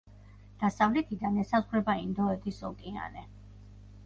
[0.61, 3.29] დასავლეთიდან ესაზღვრება ინდოეთის ოკეანე.